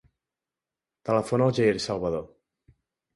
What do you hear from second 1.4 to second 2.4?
al Jair Salvador.